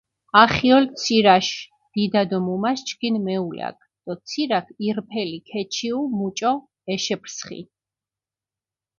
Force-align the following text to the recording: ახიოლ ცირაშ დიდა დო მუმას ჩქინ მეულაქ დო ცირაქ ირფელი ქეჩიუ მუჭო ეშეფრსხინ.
ახიოლ 0.43 0.85
ცირაშ 0.99 1.47
დიდა 1.93 2.21
დო 2.29 2.37
მუმას 2.45 2.79
ჩქინ 2.87 3.15
მეულაქ 3.25 3.77
დო 4.03 4.13
ცირაქ 4.27 4.67
ირფელი 4.87 5.39
ქეჩიუ 5.49 5.99
მუჭო 6.17 6.53
ეშეფრსხინ. 6.93 7.65